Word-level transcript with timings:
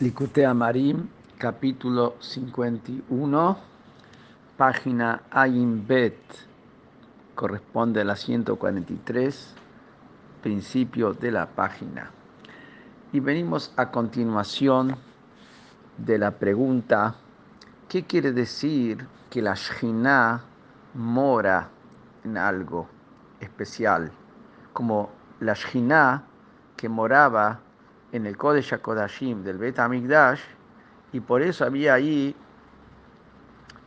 Likutei 0.00 0.44
Amarim, 0.44 1.08
capítulo 1.38 2.14
51, 2.20 3.58
página 4.56 5.22
Ayin 5.28 5.84
Bet, 5.88 6.14
corresponde 7.34 8.02
a 8.02 8.04
la 8.04 8.14
143, 8.14 9.54
principio 10.40 11.14
de 11.14 11.32
la 11.32 11.46
página. 11.46 12.12
Y 13.12 13.18
venimos 13.18 13.72
a 13.74 13.90
continuación 13.90 14.94
de 15.96 16.16
la 16.16 16.30
pregunta, 16.30 17.16
¿qué 17.88 18.04
quiere 18.04 18.30
decir 18.30 19.04
que 19.28 19.42
la 19.42 19.54
Shina 19.54 20.44
mora 20.94 21.70
en 22.22 22.38
algo 22.38 22.86
especial? 23.40 24.12
Como 24.72 25.10
la 25.40 25.54
Shina 25.54 26.22
que 26.76 26.88
moraba 26.88 27.62
en 28.12 28.26
el 28.26 28.36
Kodesh 28.36 28.72
HaKodashim 28.72 29.42
del 29.42 29.58
Bet 29.58 29.78
HaMikdash 29.78 30.40
y 31.12 31.20
por 31.20 31.42
eso 31.42 31.64
había 31.64 31.94
ahí 31.94 32.34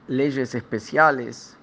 leyes 0.08 0.56
especiales. 0.56 1.58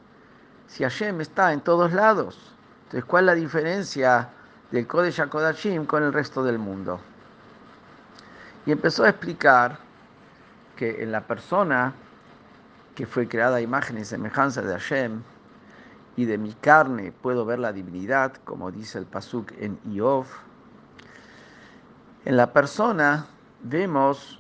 Si 0.67 0.85
Hashem 0.85 1.21
está 1.21 1.53
en 1.53 1.61
todos 1.61 1.93
lados, 1.93 2.55
entonces 2.85 3.05
¿cuál 3.05 3.25
es 3.25 3.27
la 3.27 3.35
diferencia 3.35 4.29
del 4.71 4.87
Kodesh 4.87 5.21
HaKodashim 5.21 5.87
con 5.87 6.03
el 6.03 6.13
resto 6.13 6.43
del 6.43 6.59
mundo? 6.59 7.01
Y 8.67 8.73
empezó 8.73 9.05
a 9.05 9.11
explicar 9.11 9.79
que 10.77 11.03
en 11.03 11.13
la 11.13 11.23
persona 11.23 11.93
que 12.95 13.07
fue 13.07 13.29
creada 13.29 13.57
a 13.57 13.61
imagen 13.61 13.99
y 13.99 14.05
semejanza 14.05 14.61
de 14.63 14.73
Hashem, 14.73 15.23
y 16.19 16.25
de 16.25 16.37
mi 16.37 16.53
carne 16.53 17.13
puedo 17.13 17.45
ver 17.45 17.61
la 17.61 17.73
divinidad, 17.73 18.33
como 18.45 18.73
dice 18.73 18.99
el 18.99 19.07
Pasuk 19.07 19.53
en 19.61 19.79
Iov, 19.89 20.27
en 22.29 22.37
la 22.37 22.53
persona 22.53 23.27
vemos 23.63 24.39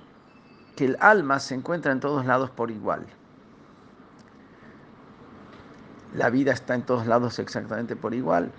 que 0.76 0.84
el 0.84 0.98
alma 1.00 1.40
se 1.40 1.54
encuentra 1.54 1.90
en 1.90 2.00
todos 2.00 2.26
lados 2.26 2.50
por 2.50 2.70
igual. 2.70 3.06
La 6.14 6.28
vida 6.28 6.52
está 6.52 6.74
en 6.74 6.82
todos 6.82 7.06
lados 7.06 7.38
exactamente 7.38 7.96
por 7.96 8.12
igual. 8.12 8.52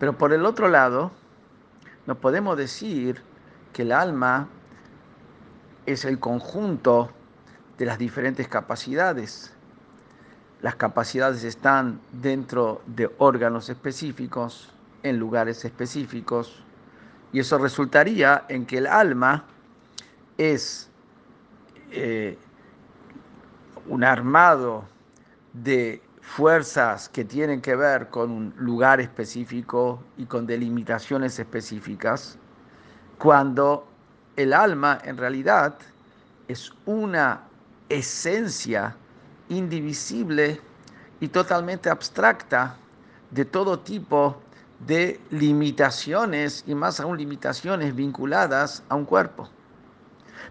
Pero 0.00 0.18
por 0.18 0.32
el 0.32 0.44
otro 0.44 0.68
lado, 0.68 1.12
no 2.06 2.16
podemos 2.16 2.56
decir 2.56 3.22
que 3.72 3.82
el 3.82 3.92
alma 3.92 4.48
es 5.86 6.04
el 6.04 6.18
conjunto 6.18 7.12
de 7.78 7.86
las 7.86 7.96
diferentes 7.96 8.48
capacidades. 8.48 9.54
Las 10.62 10.74
capacidades 10.74 11.44
están 11.44 12.00
dentro 12.10 12.82
de 12.86 13.08
órganos 13.18 13.68
específicos, 13.68 14.72
en 15.04 15.20
lugares 15.20 15.64
específicos, 15.64 16.65
y 17.36 17.40
eso 17.40 17.58
resultaría 17.58 18.46
en 18.48 18.64
que 18.64 18.78
el 18.78 18.86
alma 18.86 19.44
es 20.38 20.88
eh, 21.90 22.38
un 23.86 24.02
armado 24.02 24.86
de 25.52 26.00
fuerzas 26.22 27.10
que 27.10 27.26
tienen 27.26 27.60
que 27.60 27.76
ver 27.76 28.08
con 28.08 28.30
un 28.30 28.54
lugar 28.56 29.02
específico 29.02 30.02
y 30.16 30.24
con 30.24 30.46
delimitaciones 30.46 31.38
específicas, 31.38 32.38
cuando 33.18 33.86
el 34.36 34.54
alma 34.54 34.98
en 35.04 35.18
realidad 35.18 35.76
es 36.48 36.72
una 36.86 37.42
esencia 37.90 38.96
indivisible 39.50 40.58
y 41.20 41.28
totalmente 41.28 41.90
abstracta 41.90 42.78
de 43.30 43.44
todo 43.44 43.78
tipo 43.78 44.40
de 44.80 45.20
limitaciones 45.30 46.64
y 46.66 46.74
más 46.74 47.00
aún 47.00 47.16
limitaciones 47.16 47.94
vinculadas 47.94 48.82
a 48.88 48.94
un 48.94 49.04
cuerpo. 49.04 49.48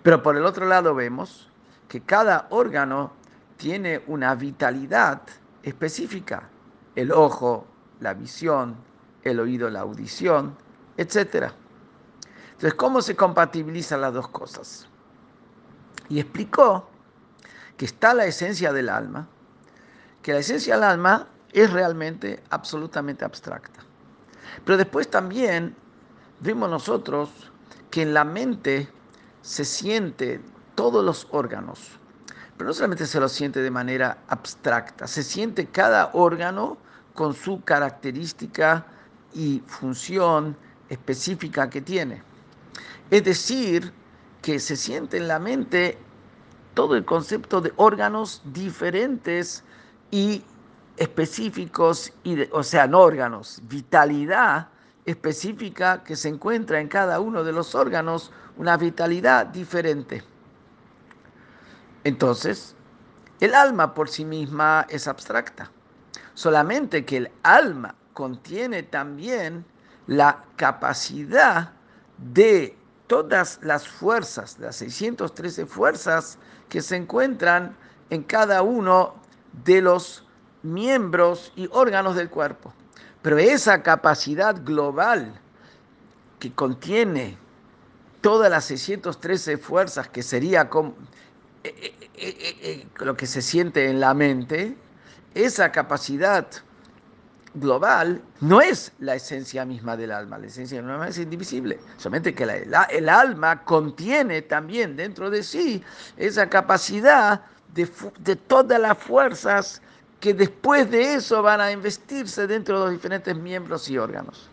Pero 0.04 0.22
por 0.23 0.36
el 0.36 0.45
otro 0.45 0.66
lado 0.66 0.95
vemos 0.95 1.50
que 1.88 2.02
cada 2.02 2.48
órgano 2.50 3.12
tiene 3.58 4.03
una 4.08 4.36
vitalidad 4.36 5.22
específica. 5.64 6.50
El 6.96 7.12
ojo, 7.12 7.68
la 8.00 8.13
visión, 8.13 8.75
el 9.24 9.40
oído, 9.40 9.69
la 9.69 9.81
audición, 9.81 10.56
etc. 10.97 11.52
Entonces, 12.47 12.74
¿cómo 12.75 13.02
se 13.02 13.16
compatibilizan 13.16 14.02
las 14.02 14.13
dos 14.13 14.28
cosas? 14.30 14.88
Y 16.09 16.19
explicó 16.19 16.90
que 17.78 17.86
está 17.86 18.13
la 18.13 18.25
esencia 18.25 18.72
del 18.72 18.90
alma, 18.90 19.28
que 20.22 20.34
la 20.34 20.40
esencia 20.40 20.75
del 20.75 20.84
alma 20.84 21.28
es 21.52 21.72
realmente 21.72 22.44
absolutamente 22.50 23.25
abstracta. 23.25 23.84
Pero 24.64 24.78
después 24.78 25.10
también 25.10 25.76
vemos 26.40 26.70
nosotros 26.70 27.30
que 27.90 28.04
en 28.04 28.14
la 28.14 28.24
mente 28.24 28.90
se 29.42 29.66
siente 29.66 30.42
todos 30.76 31.04
los 31.04 31.28
órganos, 31.32 32.00
pero 32.58 32.68
no 32.68 32.74
solamente 32.74 33.06
se 33.06 33.20
lo 33.20 33.30
siente 33.30 33.62
de 33.62 33.72
manera 33.72 34.18
abstracta, 34.28 35.08
se 35.08 35.24
siente 35.24 35.68
cada 35.68 36.12
órgano 36.14 36.78
con 37.14 37.34
su 37.34 37.64
característica 37.64 38.86
y 39.34 39.62
función 39.68 40.58
específica 40.90 41.70
que 41.70 41.82
tiene. 41.82 42.24
Es 43.10 43.24
decir, 43.24 43.94
que 44.42 44.60
se 44.60 44.76
siente 44.76 45.18
en 45.18 45.28
la 45.28 45.40
mente 45.40 45.98
todo 46.74 46.96
el 46.96 47.06
concepto 47.06 47.62
de 47.62 47.74
órganos 47.78 48.42
diferentes 48.46 49.64
y 50.12 50.44
específicos, 50.97 52.13
o 52.51 52.63
sea, 52.63 52.88
no 52.88 53.00
órganos, 53.00 53.61
vitalidad 53.63 54.69
específica 55.06 56.03
que 56.03 56.16
se 56.16 56.29
encuentra 56.29 56.79
en 56.79 56.88
cada 56.88 57.19
uno 57.19 57.44
de 57.44 57.51
los 57.51 57.75
órganos, 57.75 58.31
una 58.57 58.78
vitalidad 58.78 59.45
diferente. 59.45 60.23
Entonces, 62.03 62.75
el 63.39 63.53
alma 63.53 63.94
por 63.94 64.09
sí 64.09 64.25
misma 64.25 64.85
es 64.89 65.07
abstracta, 65.07 65.72
solamente 66.33 67.06
que 67.06 67.17
el 67.17 67.31
alma 67.44 67.95
contiene 68.13 68.83
también 68.83 69.66
la 70.07 70.44
capacidad 70.56 71.73
de 72.17 72.77
todas 73.07 73.59
las 73.62 73.88
fuerzas, 73.88 74.57
las 74.59 74.77
613 74.77 75.66
fuerzas 75.66 76.38
que 76.69 76.81
se 76.81 76.95
encuentran 76.95 77.75
en 78.09 78.23
cada 78.23 78.62
uno 78.62 79.16
de 79.66 79.81
los 79.81 80.25
miembros 80.66 81.53
y 81.56 81.70
órganos 81.72 82.16
del 82.16 82.30
cuerpo. 82.30 82.74
Pero 83.22 83.38
esa 83.38 83.81
capacidad 83.81 84.56
global 84.64 85.40
que 86.40 86.52
contiene 86.52 87.38
todas 88.22 88.50
las 88.50 88.66
613 88.66 89.58
fuerzas, 89.58 90.09
que 90.09 90.24
sería 90.24 90.70
eh, 91.64 91.96
eh, 92.16 92.58
eh, 92.62 92.88
lo 93.00 93.16
que 93.16 93.28
se 93.28 93.42
siente 93.42 93.90
en 93.90 94.00
la 94.00 94.14
mente, 94.14 94.75
esa 95.34 95.72
capacidad 95.72 96.48
global 97.56 98.22
no 98.42 98.62
es 98.62 98.92
la 99.00 99.16
esencia 99.16 99.66
misma 99.66 99.96
del 99.96 100.12
alma. 100.12 100.38
La 100.38 100.48
esencia 100.48 100.81
del 100.81 100.90
alma 100.90 101.08
es 101.08 101.18
indivisible. 101.18 101.80
Solamente 101.98 102.34
que 102.34 102.44
el 102.44 103.09
alma 103.09 103.64
contiene 103.64 104.42
también 104.42 104.96
dentro 104.96 105.30
de 105.30 105.44
sí 105.44 105.84
esa 106.18 106.50
capacidad 106.50 107.42
de 107.74 108.36
todas 108.36 108.80
las 108.80 108.98
fuerzas 108.98 109.81
que 110.20 110.34
después 110.34 110.90
de 110.90 111.16
eso 111.16 111.42
van 111.42 111.62
a 111.62 111.72
investirse 111.72 112.48
dentro 112.48 112.80
de 112.80 112.86
los 112.86 112.92
diferentes 112.94 113.36
miembros 113.36 113.90
y 113.90 113.98
órganos. 113.98 114.50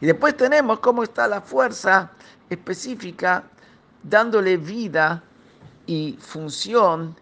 Y 0.00 0.06
después 0.06 0.36
tenemos 0.36 0.80
cómo 0.80 1.02
está 1.02 1.26
la 1.26 1.40
fuerza 1.40 2.10
específica 2.50 3.44
dándole 4.02 4.56
vida 4.56 5.22
y 5.86 6.18
función 6.20 7.16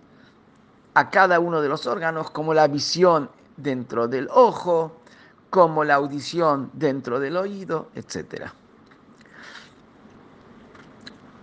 a 0.94 1.10
cada 1.10 1.40
uno 1.40 1.60
de 1.62 1.68
los 1.68 1.86
órganos, 1.86 2.30
como 2.30 2.52
la 2.54 2.66
visión 2.66 3.30
dentro 3.56 4.08
del 4.08 4.28
ojo, 4.30 5.00
como 5.50 5.84
la 5.84 5.94
audición 5.94 6.70
dentro 6.72 7.20
del 7.20 7.36
oído, 7.36 7.88
etc. 7.94 8.46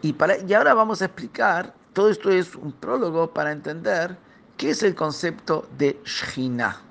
Y, 0.02 0.14
para, 0.14 0.38
y 0.38 0.53
ahora 0.53 0.73
vamos 0.73 1.02
a 1.02 1.06
explicar, 1.06 1.73
todo 1.94 2.09
esto 2.09 2.29
es 2.29 2.56
un 2.56 2.72
prólogo 2.72 3.34
para 3.34 3.52
entender 3.52 4.18
¿Qué 4.59 4.72
es 4.72 4.84
el 4.84 4.94
concepto 4.94 5.70
de 5.78 6.02
Shina? 6.03 6.82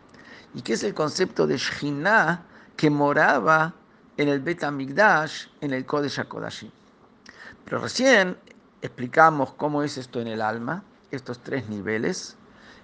¿Y 0.55 0.63
qué 0.63 0.73
es 0.73 0.83
el 0.85 0.95
concepto 0.95 1.47
de 1.47 1.59
Shina 1.59 2.43
que 2.79 2.89
moraba 2.89 3.75
en 4.17 4.29
el 4.29 4.41
Bet 4.41 4.65
HaMikdash, 4.65 5.49
en 5.61 5.75
el 5.75 5.85
Kodesh 5.85 6.19
HaKodashim? 6.19 6.71
Pero 7.67 7.83
recién 7.83 8.39
explicamos 8.81 9.53
cómo 9.53 9.83
es 9.83 9.99
esto 9.99 10.19
en 10.19 10.29
el 10.29 10.41
alma, 10.41 10.83
estos 11.11 11.41
tres 11.41 11.69
niveles, 11.69 12.39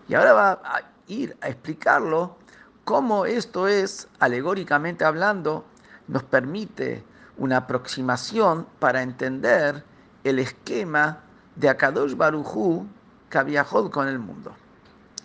y 0.07 0.17
ahora 0.17 0.35
va 0.35 0.51
a 0.63 0.83
ir 1.07 1.35
a 1.41 1.49
explicarlo 1.49 2.37
cómo 2.85 3.25
esto 3.25 3.67
es, 3.67 4.07
alegóricamente 4.19 5.07
hablando, 5.07 5.65
nos 6.09 6.25
permite 6.25 7.03
una 7.39 7.57
aproximación 7.57 8.67
para 8.81 9.01
entender 9.01 9.83
el 10.25 10.41
esquema 10.41 11.21
de 11.57 11.71
Akadosh 11.71 12.15
Barujú 12.15 12.87
que 13.31 13.43
viajó 13.45 13.91
con 13.91 14.09
el 14.09 14.19
mundo. 14.19 14.55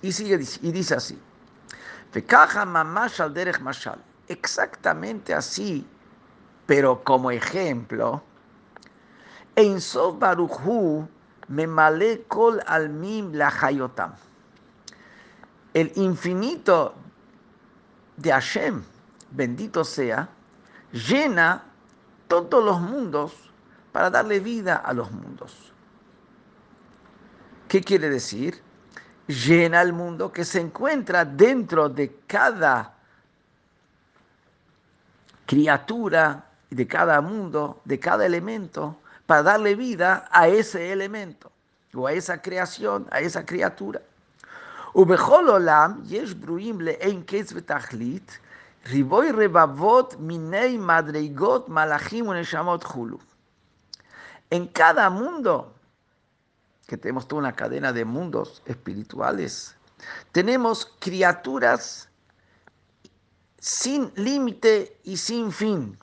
Y, 0.01 0.11
sigue, 0.11 0.39
y 0.61 0.71
dice 0.71 0.95
así, 0.95 1.19
exactamente 4.27 5.33
así, 5.33 5.85
pero 6.65 7.03
como 7.03 7.31
ejemplo, 7.31 8.23
Ein 9.55 9.81
Sof 9.81 10.15
me 11.49 11.67
male 11.67 12.23
kol 12.27 12.61
almim 12.65 13.33
la 13.33 13.49
hayotam. 13.49 14.13
El 15.73 15.91
infinito 15.95 16.93
de 18.17 18.31
Hashem, 18.31 18.83
bendito 19.31 19.83
sea, 19.83 20.29
llena 20.91 21.63
todos 22.27 22.63
los 22.63 22.79
mundos 22.79 23.33
para 23.91 24.09
darle 24.09 24.39
vida 24.39 24.75
a 24.75 24.93
los 24.93 25.11
mundos. 25.11 25.73
¿Qué 27.67 27.81
quiere 27.81 28.09
decir? 28.09 28.61
Llena 29.28 29.80
el 29.80 29.92
mundo 29.92 30.30
que 30.30 30.44
se 30.44 30.60
encuentra 30.60 31.24
dentro 31.24 31.88
de 31.88 32.14
cada 32.26 32.92
criatura, 35.46 36.44
de 36.70 36.86
cada 36.86 37.20
mundo, 37.20 37.80
de 37.84 37.98
cada 37.98 38.26
elemento, 38.26 38.96
para 39.26 39.42
darle 39.42 39.74
vida 39.74 40.28
a 40.30 40.48
ese 40.48 40.92
elemento 40.92 41.50
o 41.94 42.06
a 42.06 42.12
esa 42.12 42.42
creación, 42.42 43.06
a 43.10 43.20
esa 43.20 43.44
criatura. 43.44 44.00
ובכל 44.94 45.44
עולם 45.48 46.00
יש 46.06 46.34
ברואים 46.34 46.80
לאין 46.80 47.22
קץ 47.26 47.52
ותכלית, 47.54 48.38
ריבוי 48.86 49.30
רבבות 49.32 50.14
מיני 50.18 50.78
מדרגות, 50.78 51.68
מלאכים 51.68 52.28
ונשמות 52.28 52.84
חולו. 52.84 53.18
En 54.52 54.68
cada 54.68 55.10
mundo, 55.10 55.72
que 56.88 56.96
tenemos 56.96 57.26
toda 57.26 57.40
una 57.40 57.52
cadena 57.52 57.92
de 57.92 58.04
mundos 58.04 58.62
espirituales, 58.66 59.76
tenemos 60.32 60.86
criaturas 61.00 62.08
sin 63.58 64.12
límite 64.16 64.98
y 65.04 65.16
sin 65.16 65.50
fin. 65.50 65.98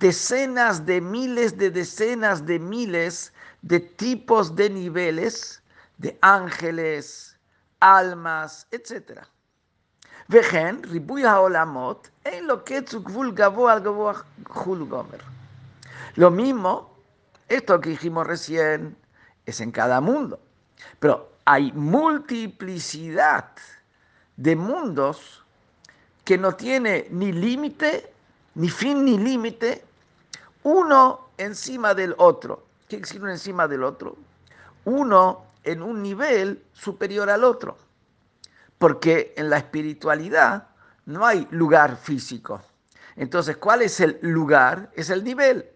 Decenas 0.00 0.84
de 0.86 1.00
miles 1.00 1.56
de 1.58 1.70
decenas 1.70 2.44
de 2.46 2.58
miles 2.58 3.32
de 3.62 3.80
tipos 3.80 4.54
de 4.54 4.70
niveles 4.70 5.62
de 5.98 6.16
ángeles, 6.22 7.36
almas, 7.80 8.66
etc. 8.70 9.22
וכן, 10.30 10.76
ריבוי 10.84 11.26
העולמות, 11.26 12.08
אין 12.24 12.46
לו 12.46 12.64
קץ 12.64 12.94
וגבול 12.94 13.32
גבוה 13.34 13.72
על 13.72 13.80
גבוה 13.80 14.12
חול 14.48 14.84
גומר. 14.84 15.18
Lo 16.16 16.30
mismo, 16.30 16.90
esto 17.48 17.80
que 17.80 17.90
dijimos 17.90 18.26
recién, 18.26 18.96
es 19.45 19.61
en 19.61 19.71
cada 19.71 20.01
mundo. 20.01 20.39
Pero 20.99 21.31
hay 21.45 21.71
multiplicidad 21.73 23.51
de 24.37 24.55
mundos 24.55 25.43
que 26.23 26.37
no 26.37 26.55
tiene 26.55 27.07
ni 27.11 27.31
límite, 27.31 28.13
ni 28.55 28.69
fin 28.69 29.03
ni 29.05 29.17
límite, 29.17 29.83
uno 30.63 31.29
encima 31.37 31.93
del 31.93 32.15
otro. 32.17 32.65
¿Qué 32.87 32.97
decir 32.97 33.21
uno 33.21 33.31
encima 33.31 33.67
del 33.67 33.83
otro? 33.83 34.15
Uno 34.85 35.45
en 35.63 35.81
un 35.81 36.01
nivel 36.01 36.63
superior 36.73 37.29
al 37.29 37.43
otro. 37.43 37.77
Porque 38.77 39.33
en 39.37 39.49
la 39.49 39.57
espiritualidad 39.57 40.67
no 41.05 41.25
hay 41.25 41.47
lugar 41.51 41.97
físico. 41.97 42.61
Entonces, 43.15 43.57
¿cuál 43.57 43.81
es 43.81 43.99
el 43.99 44.17
lugar? 44.21 44.89
Es 44.95 45.09
el 45.09 45.23
nivel. 45.23 45.69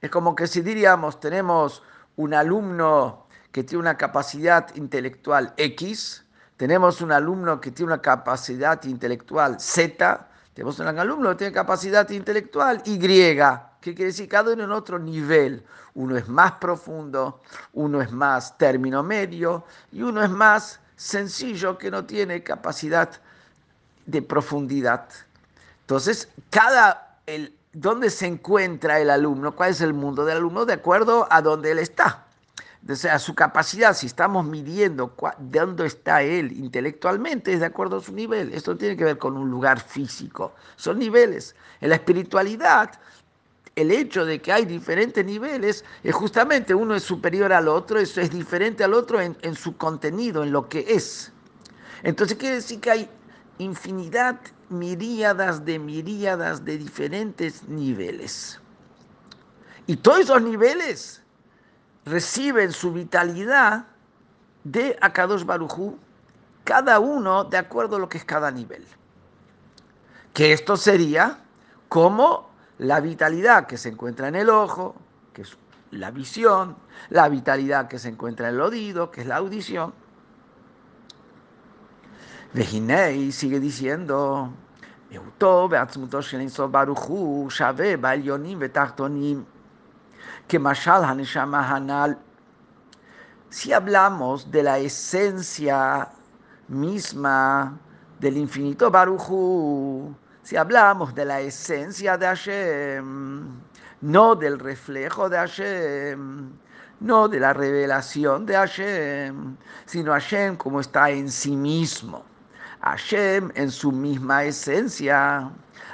Es 0.00 0.10
como 0.10 0.34
que 0.34 0.46
si 0.46 0.62
diríamos, 0.62 1.20
tenemos 1.20 1.82
un 2.20 2.34
alumno 2.34 3.26
que 3.50 3.64
tiene 3.64 3.80
una 3.80 3.96
capacidad 3.96 4.74
intelectual 4.76 5.54
X, 5.56 6.22
tenemos 6.58 7.00
un 7.00 7.12
alumno 7.12 7.60
que 7.60 7.70
tiene 7.70 7.94
una 7.94 8.02
capacidad 8.02 8.82
intelectual 8.84 9.58
Z, 9.58 10.28
tenemos 10.52 10.78
un 10.80 10.86
alumno 10.88 11.30
que 11.30 11.36
tiene 11.36 11.52
capacidad 11.54 12.08
intelectual 12.10 12.82
Y, 12.84 12.98
que 12.98 13.94
quiere 13.94 14.06
decir 14.06 14.28
cada 14.28 14.52
uno 14.52 14.64
en 14.64 14.72
otro 14.72 14.98
nivel. 14.98 15.64
Uno 15.94 16.16
es 16.18 16.28
más 16.28 16.52
profundo, 16.52 17.40
uno 17.72 18.02
es 18.02 18.12
más 18.12 18.58
término 18.58 19.02
medio 19.02 19.64
y 19.90 20.02
uno 20.02 20.22
es 20.22 20.30
más 20.30 20.78
sencillo 20.96 21.78
que 21.78 21.90
no 21.90 22.04
tiene 22.04 22.42
capacidad 22.42 23.10
de 24.04 24.20
profundidad. 24.20 25.08
Entonces, 25.80 26.28
cada 26.50 27.18
el, 27.26 27.54
¿dónde 27.72 28.10
se 28.10 28.26
encuentra 28.26 29.00
el 29.00 29.10
alumno? 29.10 29.54
¿Cuál 29.54 29.70
es 29.70 29.80
el 29.80 29.94
mundo 29.94 30.24
del 30.24 30.38
alumno? 30.38 30.64
De 30.64 30.74
acuerdo 30.74 31.26
a 31.30 31.42
dónde 31.42 31.70
él 31.70 31.78
está. 31.78 32.26
O 32.88 32.94
sea, 32.96 33.18
su 33.18 33.34
capacidad, 33.34 33.94
si 33.94 34.06
estamos 34.06 34.44
midiendo 34.46 35.14
dónde 35.38 35.86
está 35.86 36.22
él 36.22 36.52
intelectualmente, 36.52 37.52
es 37.52 37.60
de 37.60 37.66
acuerdo 37.66 37.98
a 37.98 38.00
su 38.00 38.12
nivel. 38.12 38.54
Esto 38.54 38.76
tiene 38.76 38.96
que 38.96 39.04
ver 39.04 39.18
con 39.18 39.36
un 39.36 39.50
lugar 39.50 39.80
físico. 39.80 40.54
Son 40.76 40.98
niveles. 40.98 41.54
En 41.80 41.90
la 41.90 41.96
espiritualidad, 41.96 42.92
el 43.76 43.90
hecho 43.90 44.24
de 44.24 44.40
que 44.40 44.52
hay 44.52 44.64
diferentes 44.64 45.24
niveles 45.24 45.84
es 46.02 46.14
justamente 46.14 46.74
uno 46.74 46.94
es 46.94 47.02
superior 47.02 47.52
al 47.52 47.68
otro, 47.68 48.00
eso 48.00 48.20
es 48.20 48.30
diferente 48.30 48.82
al 48.82 48.94
otro 48.94 49.20
en, 49.20 49.36
en 49.42 49.54
su 49.54 49.76
contenido, 49.76 50.42
en 50.42 50.50
lo 50.50 50.68
que 50.68 50.86
es. 50.88 51.32
Entonces 52.02 52.38
quiere 52.38 52.56
decir 52.56 52.80
que 52.80 52.90
hay 52.90 53.10
infinidad, 53.60 54.40
miríadas 54.68 55.64
de 55.64 55.78
miríadas 55.78 56.64
de 56.64 56.78
diferentes 56.78 57.68
niveles. 57.68 58.60
Y 59.86 59.96
todos 59.96 60.20
esos 60.20 60.42
niveles 60.42 61.22
reciben 62.04 62.72
su 62.72 62.92
vitalidad 62.92 63.84
de 64.64 64.96
Akadosh 65.00 65.44
Barujú, 65.44 65.98
cada 66.64 66.98
uno 67.00 67.44
de 67.44 67.58
acuerdo 67.58 67.96
a 67.96 67.98
lo 67.98 68.08
que 68.08 68.18
es 68.18 68.24
cada 68.24 68.50
nivel. 68.50 68.86
Que 70.32 70.52
esto 70.52 70.76
sería 70.76 71.40
como 71.88 72.50
la 72.78 73.00
vitalidad 73.00 73.66
que 73.66 73.76
se 73.76 73.90
encuentra 73.90 74.28
en 74.28 74.36
el 74.36 74.48
ojo, 74.48 74.94
que 75.34 75.42
es 75.42 75.56
la 75.90 76.10
visión, 76.10 76.76
la 77.08 77.28
vitalidad 77.28 77.88
que 77.88 77.98
se 77.98 78.08
encuentra 78.08 78.48
en 78.48 78.54
el 78.54 78.60
oído, 78.60 79.10
que 79.10 79.22
es 79.22 79.26
la 79.26 79.36
audición. 79.36 79.92
Vehinei 82.52 83.30
sigue 83.30 83.60
diciendo, 83.60 84.52
si 93.50 93.72
hablamos 93.72 94.50
de 94.50 94.62
la 94.64 94.78
esencia 94.78 96.08
misma 96.66 97.78
del 98.18 98.36
infinito 98.36 98.90
Baruchu, 98.90 100.12
si 100.42 100.56
hablamos 100.56 101.14
de 101.14 101.24
la 101.24 101.40
esencia 101.40 102.18
de 102.18 102.26
Hashem, 102.26 103.60
no 104.00 104.34
del 104.34 104.58
reflejo 104.58 105.28
de 105.28 105.36
Hashem, 105.36 106.50
no 106.98 107.28
de 107.28 107.38
la 107.38 107.52
revelación 107.52 108.44
de 108.44 108.56
Hashem, 108.56 109.56
sino 109.86 110.10
Hashem 110.10 110.56
como 110.56 110.80
está 110.80 111.10
en 111.10 111.30
sí 111.30 111.54
mismo. 111.54 112.29
Hashem 112.82 113.50
en 113.54 113.70
su 113.70 113.92
misma 113.92 114.44
esencia, 114.44 115.50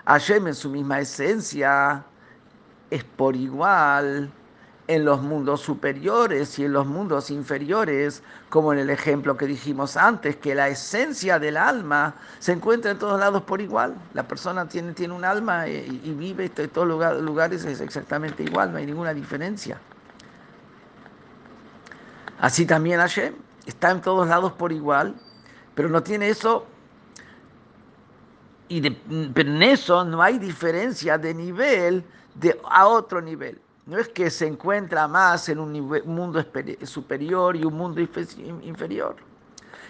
Hashem 0.07 0.47
en 0.47 0.55
su 0.55 0.71
misma 0.71 1.01
esencia 1.01 2.05
es 2.91 3.03
por 3.03 3.35
igual 3.35 4.31
en 4.89 5.05
los 5.05 5.21
mundos 5.21 5.63
superiores 5.63 6.59
y 6.59 6.65
en 6.65 6.73
los 6.73 6.87
mundos 6.87 7.31
inferiores, 7.31 8.23
como 8.49 8.73
en 8.73 8.79
el 8.79 8.91
ejemplo 8.91 9.37
que 9.37 9.47
dijimos 9.47 9.97
antes, 9.97 10.37
que 10.37 10.55
la 10.55 10.69
esencia 10.69 11.39
del 11.39 11.57
alma 11.57 12.15
se 12.39 12.53
encuentra 12.53 12.93
en 12.93 12.99
todos 12.99 13.19
lados 13.19 13.43
por 13.43 13.61
igual. 13.61 13.97
La 14.15 14.29
persona 14.29 14.69
tiene, 14.69 14.93
tiene 14.93 15.15
un 15.15 15.25
alma 15.25 15.67
y, 15.67 16.15
vive 16.17 16.51
en 16.57 16.69
todos 16.71 16.87
los 16.87 17.23
lugares 17.23 17.65
es 17.65 17.81
exactamente 17.81 18.45
igual, 18.45 18.73
no 18.73 18.79
hay 18.79 18.87
ninguna 18.87 19.13
diferencia. 19.13 19.81
Así 22.39 22.67
también 22.67 23.01
Hashem 23.01 23.35
está 23.67 23.91
en 23.91 24.01
todos 24.01 24.29
lados 24.29 24.53
por 24.53 24.71
igual, 24.71 25.17
pero 25.75 25.89
no 25.89 26.03
tiene 26.03 26.29
eso, 26.29 26.67
y 28.69 28.91
pero 28.91 29.51
en 29.51 29.63
eso 29.63 30.05
no 30.05 30.23
hay 30.23 30.39
diferencia 30.39 31.19
de 31.19 31.35
nivel 31.35 32.05
de, 32.35 32.59
a 32.69 32.87
otro 32.87 33.21
nivel. 33.21 33.61
No 33.87 33.99
es 33.99 34.09
que 34.09 34.31
se 34.31 34.47
encuentra 34.47 35.07
más 35.07 35.49
en 35.49 35.61
un 35.61 35.73
mundo 36.07 36.45
superior 36.83 37.55
y 37.55 37.65
un 37.65 37.75
mundo 37.75 38.01
inferior. 38.01 39.17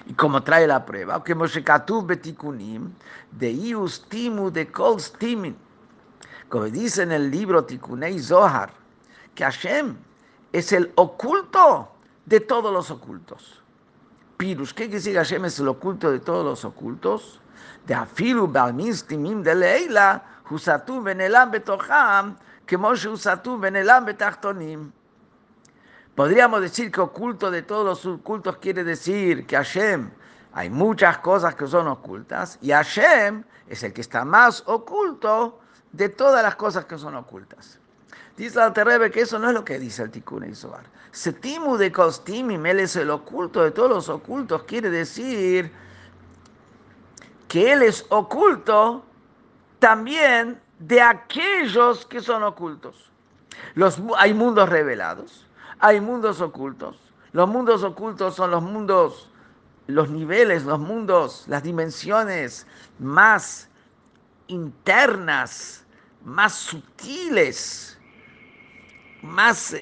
Y 0.07 0.13
como 0.13 0.43
trae 0.43 0.67
la 0.67 0.85
prueba, 0.85 1.23
que 1.25 1.35
Betikunim, 1.35 2.93
de 3.33 3.51
Ius 3.51 4.07
Timu 4.09 4.51
de 4.51 4.71
Kol 4.71 5.01
Stimin, 5.01 5.57
como 6.49 6.67
dice 6.67 7.03
en 7.03 7.13
el 7.13 7.31
libro 7.31 7.65
Tikunei 7.65 8.21
Zohar, 8.21 8.71
que 9.35 9.45
Hashem 9.45 9.97
es 10.53 10.73
el 10.73 10.93
oculto 10.95 11.89
de 12.27 12.41
todos 12.41 12.73
los 12.73 12.91
ocultos. 12.91 13.63
Pirus, 14.37 14.75
¿qué 14.75 14.85
quiere 14.85 14.95
decir 14.97 15.17
Hashem 15.17 15.47
es 15.47 15.59
el 15.59 15.69
oculto 15.69 16.11
de 16.11 16.19
todos 16.19 16.45
los 16.45 16.65
ocultos? 16.65 17.41
De 17.87 17.95
Afilu 17.95 18.47
Balmistimim 18.47 19.43
de 19.43 19.55
Leila, 19.55 20.23
Husatu 20.51 21.01
Benelam 21.03 21.51
Betoham, 21.51 22.37
que 22.67 22.77
Moshe 22.77 23.09
Usatu 23.09 23.59
Benelam 23.59 24.05
Betachtonim. 24.05 24.93
Podríamos 26.15 26.61
decir 26.61 26.91
que 26.91 27.01
oculto 27.01 27.51
de 27.51 27.63
todos 27.63 27.85
los 27.85 28.07
ocultos 28.07 28.57
quiere 28.59 28.85
decir 28.85 29.47
que 29.47 29.57
Hashem 29.57 30.11
hay 30.53 30.71
muchas 30.71 31.19
cosas 31.19 31.55
que 31.55 31.67
son 31.67 31.87
ocultas 31.87 32.59
y 32.63 32.73
Hashem 32.73 33.45
es 33.69 33.83
el 33.83 33.93
que 33.93 34.01
está 34.01 34.25
más 34.25 34.63
oculto 34.67 35.61
de 35.93 36.09
todas 36.09 36.43
las 36.43 36.57
cosas 36.57 36.85
que 36.87 36.99
son 36.99 37.15
ocultas. 37.15 37.79
Dice 38.37 38.63
el 38.63 38.73
Terrebe 38.73 39.11
que 39.11 39.23
eso 39.23 39.39
no 39.39 39.49
es 39.49 39.55
lo 39.55 39.65
que 39.65 39.79
dice 39.79 40.03
el 40.03 40.11
Tikkun 40.11 40.51
Isobar. 40.51 40.85
Setimu 41.11 41.77
de 41.79 41.91
Kostimim, 41.91 42.67
él 42.67 42.81
es 42.81 42.95
el 42.97 43.11
oculto 43.11 43.63
de 43.63 43.71
todos 43.71 43.89
los 43.89 44.09
ocultos, 44.11 44.65
quiere 44.65 44.91
decir 44.91 45.73
que 47.49 47.73
él 47.73 47.83
es 47.83 48.05
oculto 48.11 49.03
también 49.79 50.61
de 50.79 51.01
aquellos 51.01 52.05
que 52.05 52.21
son 52.21 52.43
ocultos. 52.43 53.11
Los, 53.75 53.99
hay 54.19 54.35
mundos 54.35 54.69
revelados, 54.69 55.47
hay 55.79 56.01
mundos 56.01 56.43
ocultos. 56.43 56.99
Los 57.33 57.49
mundos 57.49 57.83
ocultos 57.83 58.35
son 58.35 58.51
los 58.51 58.63
mundos, 58.63 59.31
los 59.87 60.11
niveles, 60.11 60.65
los 60.65 60.79
mundos, 60.79 61.45
las 61.49 61.63
dimensiones 61.63 62.67
más 62.99 63.69
internas, 64.49 65.85
más 66.25 66.53
sutiles, 66.55 67.96
más 69.23 69.75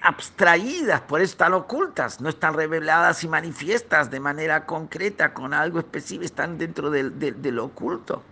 abstraídas, 0.00 1.00
por 1.02 1.20
eso 1.20 1.32
están 1.32 1.54
ocultas, 1.54 2.20
no 2.20 2.28
están 2.28 2.54
reveladas 2.54 3.24
y 3.24 3.28
manifiestas 3.28 4.10
de 4.10 4.20
manera 4.20 4.66
concreta 4.66 5.34
con 5.34 5.52
algo 5.52 5.78
específico, 5.78 6.24
están 6.24 6.58
dentro 6.58 6.90
del, 6.90 7.18
del 7.18 7.58
oculto. 7.58 8.22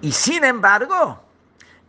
Y 0.00 0.12
sin 0.12 0.44
embargo, 0.44 1.20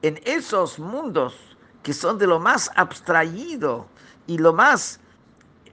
en 0.01 0.19
esos 0.25 0.79
mundos 0.79 1.49
que 1.83 1.93
son 1.93 2.17
de 2.17 2.27
lo 2.27 2.39
más 2.39 2.71
abstraído 2.75 3.87
y 4.27 4.37
lo 4.37 4.53
más, 4.53 4.99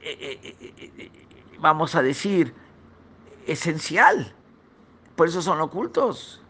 eh, 0.02 0.40
eh, 0.42 0.74
eh, 0.78 1.10
vamos 1.58 1.94
a 1.94 2.02
decir, 2.02 2.54
esencial, 3.46 4.34
por 5.14 5.28
eso 5.28 5.42
son 5.42 5.60
ocultos. 5.60 6.40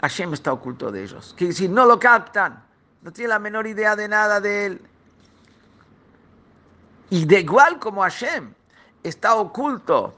Hashem 0.00 0.34
está 0.34 0.52
oculto 0.52 0.90
de 0.92 1.02
ellos. 1.02 1.34
Quiere 1.36 1.52
decir, 1.52 1.70
no 1.70 1.84
lo 1.84 1.98
captan, 1.98 2.64
no 3.02 3.12
tienen 3.12 3.30
la 3.30 3.38
menor 3.38 3.66
idea 3.66 3.96
de 3.96 4.08
nada 4.08 4.40
de 4.40 4.66
él. 4.66 4.82
Y 7.10 7.24
de 7.24 7.40
igual 7.40 7.78
como 7.78 8.02
Hashem 8.02 8.52
está 9.02 9.34
oculto 9.34 10.14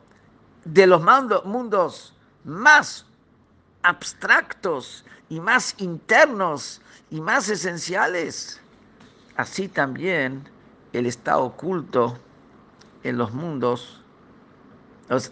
de 0.65 0.87
los 0.87 1.03
mundos 1.45 2.15
más 2.45 3.07
abstractos 3.83 5.05
y 5.29 5.41
más 5.41 5.75
internos 5.79 6.81
y 7.11 7.21
más 7.21 7.49
esenciales, 7.49 8.61
así 9.37 9.69
también 9.69 10.49
Él 10.93 11.07
está 11.07 11.39
oculto 11.39 12.19
en 13.03 13.19
los 13.19 13.33
mundos. 13.33 14.03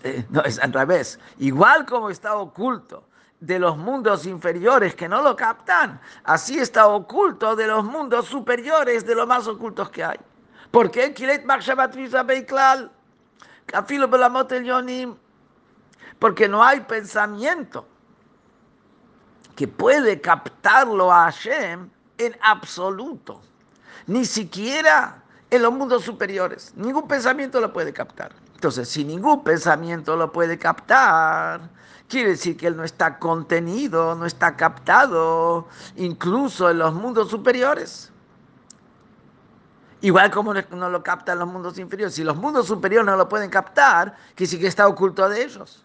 Eh, 0.02 0.26
no, 0.30 0.42
es 0.42 0.58
al 0.58 0.72
revés. 0.72 1.18
Igual 1.38 1.86
como 1.86 2.10
está 2.10 2.34
oculto 2.36 3.07
de 3.40 3.59
los 3.59 3.76
mundos 3.76 4.26
inferiores 4.26 4.95
que 4.95 5.09
no 5.09 5.23
lo 5.23 5.37
captan, 5.37 6.00
así 6.25 6.59
está 6.59 6.88
oculto 6.88 7.54
de 7.54 7.66
los 7.66 7.85
mundos 7.85 8.26
superiores, 8.26 9.07
de 9.07 9.14
los 9.14 9.26
más 9.26 9.47
ocultos 9.47 9.90
que 9.90 10.02
hay. 10.02 10.18
¿Por 10.71 10.90
qué? 10.90 11.14
Porque 16.18 16.49
no 16.49 16.64
hay 16.64 16.80
pensamiento 16.80 17.87
que 19.54 19.68
puede 19.68 20.21
captarlo 20.21 21.12
a 21.12 21.25
Hashem 21.25 21.90
en 22.18 22.37
absoluto, 22.42 23.40
ni 24.07 24.25
siquiera 24.25 25.23
en 25.50 25.62
los 25.62 25.73
mundos 25.73 26.04
superiores. 26.04 26.73
Ningún 26.76 27.07
pensamiento 27.07 27.61
lo 27.61 27.73
puede 27.73 27.92
captar. 27.92 28.33
Entonces, 28.58 28.88
si 28.88 29.04
ningún 29.04 29.44
pensamiento 29.44 30.16
lo 30.16 30.32
puede 30.32 30.58
captar, 30.58 31.60
quiere 32.08 32.30
decir 32.30 32.56
que 32.56 32.66
él 32.66 32.76
no 32.76 32.82
está 32.82 33.16
contenido, 33.16 34.16
no 34.16 34.26
está 34.26 34.56
captado, 34.56 35.68
incluso 35.94 36.68
en 36.68 36.78
los 36.78 36.92
mundos 36.92 37.30
superiores. 37.30 38.10
Igual 40.00 40.32
como 40.32 40.54
no 40.54 40.90
lo 40.90 41.04
captan 41.04 41.38
los 41.38 41.46
mundos 41.46 41.78
inferiores. 41.78 42.16
Si 42.16 42.24
los 42.24 42.36
mundos 42.36 42.66
superiores 42.66 43.06
no 43.06 43.16
lo 43.16 43.28
pueden 43.28 43.48
captar, 43.48 44.16
quiere 44.34 44.48
decir 44.48 44.58
que 44.58 44.66
está 44.66 44.88
oculto 44.88 45.28
de 45.28 45.40
ellos, 45.40 45.84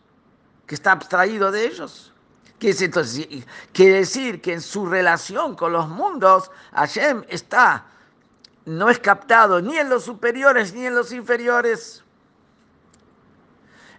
que 0.66 0.74
está 0.74 0.94
abstraído 0.94 1.52
de 1.52 1.68
ellos. 1.68 2.12
Entonces, 2.60 3.28
quiere 3.72 3.98
decir 3.98 4.42
que 4.42 4.54
en 4.54 4.62
su 4.62 4.88
relación 4.88 5.56
con 5.56 5.74
los 5.74 5.88
mundos, 5.88 6.50
Hashem 6.74 7.24
está, 7.28 7.86
no 8.66 8.90
es 8.90 8.98
captado 8.98 9.62
ni 9.62 9.78
en 9.78 9.90
los 9.90 10.06
superiores 10.06 10.74
ni 10.74 10.88
en 10.88 10.96
los 10.96 11.12
inferiores. 11.12 12.04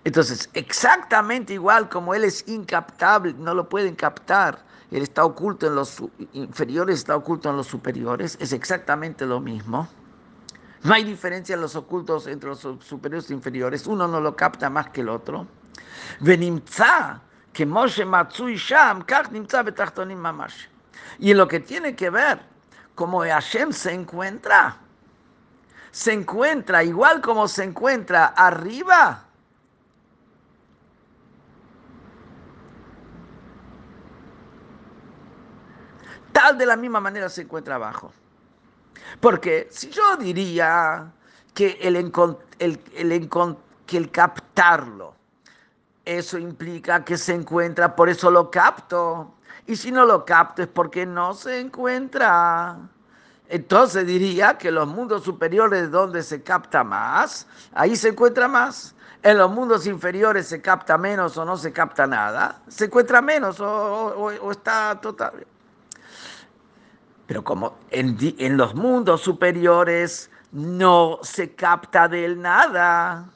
Entonces, 0.05 0.51
exactamente 0.53 1.55
igual 1.55 1.89
como 1.89 2.15
Él 2.15 2.25
es 2.25 2.47
incaptable, 2.47 3.35
no 3.39 3.55
lo 3.55 3.69
pueden 3.69 3.95
captar, 3.95 4.63
Él 4.91 5.03
está 5.03 5.25
oculto 5.25 5.67
en 5.67 5.75
los 5.75 6.03
inferiores, 6.35 6.99
está 6.99 7.17
oculto 7.17 7.49
en 7.49 7.57
los 7.57 7.67
superiores, 7.67 8.37
es 8.39 8.53
exactamente 8.53 9.25
lo 9.25 9.41
mismo. 9.41 9.89
No 10.83 10.93
hay 10.93 11.05
diferencia 11.05 11.55
en 11.55 11.63
los 11.63 11.75
ocultos 11.75 12.27
entre 12.27 12.51
los 12.51 12.61
superiores 12.61 13.31
e 13.31 13.33
inferiores, 13.33 13.87
uno 13.87 14.07
no 14.07 14.21
lo 14.21 14.37
capta 14.37 14.69
más 14.69 14.91
que 14.91 15.01
el 15.01 15.09
otro. 15.09 15.47
Y 21.19 21.31
en 21.31 21.39
lo 21.39 21.49
que 21.49 21.61
tiene 21.61 21.97
que 21.97 22.11
ver, 22.11 22.41
como 22.95 23.21
Hashem 23.21 23.73
se 23.73 23.95
encuentra, 23.95 24.77
se 25.91 26.13
encuentra 26.13 26.85
igual 26.85 27.23
como 27.23 27.49
se 27.49 27.65
encuentra 27.65 28.27
arriba. 28.27 29.25
De 36.53 36.67
la 36.67 36.77
misma 36.77 37.01
manera 37.01 37.29
se 37.29 37.43
encuentra 37.43 37.77
abajo. 37.77 38.13
Porque 39.21 39.69
si 39.71 39.91
yo 39.91 40.17
diría 40.17 41.11
que 41.55 41.79
el, 41.81 41.97
el, 41.97 42.81
el, 42.95 43.29
que 43.87 43.97
el 43.97 44.11
captarlo, 44.11 45.15
eso 46.05 46.39
implica 46.39 47.05
que 47.05 47.17
se 47.17 47.33
encuentra, 47.33 47.97
por 47.97 48.09
eso 48.09 48.31
lo 48.31 48.51
capto. 48.51 49.35
Y 49.67 49.77
si 49.77 49.91
no 49.91 50.05
lo 50.05 50.25
capto 50.25 50.63
es 50.63 50.69
porque 50.69 51.07
no 51.07 51.35
se 51.35 51.61
encuentra. 51.61 52.77
Entonces 53.49 54.07
diría 54.07 54.59
que 54.59 54.71
los 54.71 54.89
mundos 54.89 55.23
superiores 55.25 55.91
donde 55.91 56.23
se 56.23 56.43
capta 56.43 56.83
más, 56.83 57.47
ahí 57.73 57.95
se 57.97 58.09
encuentra 58.09 58.49
más. 58.49 58.95
En 59.23 59.39
los 59.39 59.51
mundos 59.51 59.87
inferiores 59.87 60.49
se 60.49 60.61
capta 60.61 60.99
menos 60.99 61.39
o 61.39 61.45
no 61.45 61.57
se 61.57 61.73
capta 61.73 62.07
nada. 62.07 62.61
Se 62.69 62.87
encuentra 62.87 63.23
menos 63.23 63.59
o, 63.61 64.51
está 64.51 65.01
total. 65.01 65.47
Pero 67.27 67.43
como 67.43 67.79
en, 67.91 68.57
los 68.57 68.75
mundos 68.75 69.23
superiores 69.23 70.31
no 70.53 71.19
se 71.23 71.55
capta 71.55 72.07
del 72.09 72.41
nada 72.41 73.31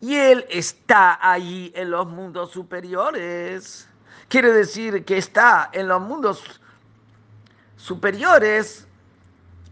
y 0.00 0.16
Él 0.16 0.44
está 0.50 1.18
ahí 1.22 1.72
en 1.76 1.92
los 1.92 2.08
mundos 2.08 2.50
superiores. 2.50 3.88
Quiere 4.28 4.50
decir 4.52 5.04
que 5.04 5.18
está 5.18 5.70
en 5.72 5.86
los 5.86 6.00
mundos 6.00 6.60
superiores 7.76 8.86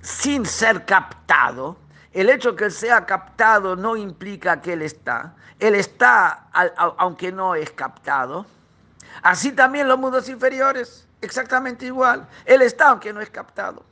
sin 0.02 0.46
ser 0.46 0.84
captado. 0.84 1.76
El 2.12 2.30
hecho 2.30 2.54
que 2.54 2.66
Él 2.66 2.72
sea 2.72 3.04
captado 3.06 3.74
no 3.74 3.96
implica 3.96 4.60
que 4.60 4.74
Él 4.74 4.82
está. 4.82 5.34
Él 5.58 5.74
está 5.74 6.48
aunque 6.96 7.32
no 7.32 7.56
es 7.56 7.70
captado. 7.72 8.46
Así 9.22 9.50
también 9.50 9.88
los 9.88 9.98
mundos 9.98 10.28
inferiores, 10.28 11.06
exactamente 11.20 11.86
igual. 11.86 12.26
Él 12.44 12.62
está 12.62 12.90
aunque 12.90 13.12
no 13.12 13.20
es 13.20 13.30
captado. 13.30 13.84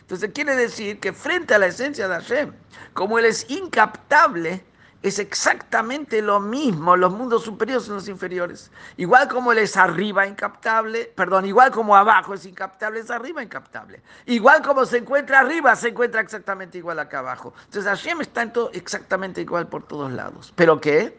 Entonces 0.00 0.30
quiere 0.32 0.56
decir 0.56 1.00
que 1.00 1.12
frente 1.12 1.54
a 1.54 1.58
la 1.58 1.66
esencia 1.66 2.08
de 2.08 2.14
Hashem, 2.14 2.52
como 2.94 3.18
Él 3.18 3.26
es 3.26 3.48
incaptable, 3.50 4.64
es 5.02 5.18
exactamente 5.18 6.20
lo 6.22 6.40
mismo 6.40 6.96
los 6.96 7.12
mundos 7.12 7.44
superiores 7.44 7.86
y 7.86 7.90
los 7.90 8.08
inferiores. 8.08 8.70
Igual 8.96 9.28
como 9.28 9.52
él 9.52 9.58
es 9.58 9.76
arriba 9.76 10.26
incaptable, 10.26 11.12
perdón, 11.14 11.46
igual 11.46 11.70
como 11.70 11.94
abajo 11.94 12.34
es 12.34 12.44
incaptable, 12.44 13.00
es 13.00 13.10
arriba 13.10 13.42
incaptable. 13.42 14.02
Igual 14.26 14.62
como 14.62 14.84
se 14.84 14.98
encuentra 14.98 15.40
arriba, 15.40 15.76
se 15.76 15.88
encuentra 15.88 16.20
exactamente 16.20 16.78
igual 16.78 16.98
acá 16.98 17.20
abajo. 17.20 17.54
Entonces 17.66 17.84
Hashem 17.84 18.20
está 18.22 18.52
todo, 18.52 18.70
exactamente 18.72 19.40
igual 19.40 19.68
por 19.68 19.86
todos 19.86 20.10
lados. 20.10 20.52
¿Pero 20.56 20.80
qué? 20.80 21.18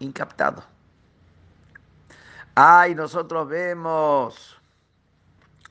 Incaptado. 0.00 0.62
Ay, 2.54 2.94
nosotros 2.94 3.48
vemos 3.48 4.57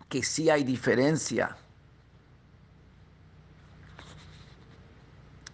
que 0.10 0.24
sí 0.24 0.50
hay 0.50 0.64
diferencia. 0.64 1.56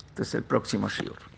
Este 0.10 0.22
es 0.22 0.36
el 0.36 0.44
próximo 0.44 0.90
shiur. 0.90 1.33